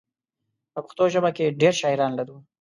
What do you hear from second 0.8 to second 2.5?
پښتو ژبه کې ډېر شاعران لرو.